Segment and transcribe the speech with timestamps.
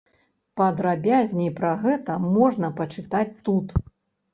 [0.61, 3.67] Падрабязней пра гэта можна пачытаць тут.